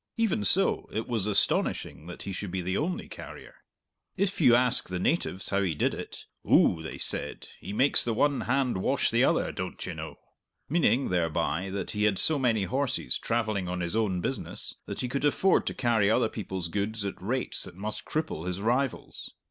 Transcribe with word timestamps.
Even 0.17 0.43
so, 0.43 0.89
it 0.91 1.07
was 1.07 1.27
astonishing 1.27 2.07
that 2.07 2.23
he 2.23 2.33
should 2.33 2.49
be 2.49 2.61
the 2.63 2.75
only 2.75 3.07
carrier. 3.07 3.57
If 4.17 4.41
you 4.41 4.55
asked 4.55 4.89
the 4.89 4.97
natives 4.97 5.49
how 5.49 5.61
he 5.61 5.75
did 5.75 5.93
it, 5.93 6.25
"Ou," 6.43 6.81
they 6.81 6.97
said, 6.97 7.47
"he 7.59 7.71
makes 7.71 8.03
the 8.03 8.15
one 8.15 8.41
hand 8.41 8.77
wash 8.77 9.11
the 9.11 9.23
other, 9.23 9.51
doan't 9.51 9.85
ye 9.85 9.93
know?" 9.93 10.15
meaning 10.67 11.09
thereby 11.09 11.69
that 11.69 11.91
he 11.91 12.05
had 12.05 12.17
so 12.17 12.39
many 12.39 12.63
horses 12.63 13.19
travelling 13.19 13.67
on 13.69 13.81
his 13.81 13.95
own 13.95 14.21
business, 14.21 14.73
that 14.87 15.01
he 15.01 15.07
could 15.07 15.23
afford 15.23 15.67
to 15.67 15.75
carry 15.75 16.09
other 16.09 16.29
people's 16.29 16.67
goods 16.67 17.05
at 17.05 17.21
rates 17.21 17.63
that 17.65 17.75
must 17.75 18.03
cripple 18.03 18.47
his 18.47 18.59
rivals. 18.59 19.29